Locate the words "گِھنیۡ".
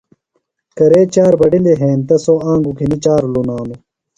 2.77-3.01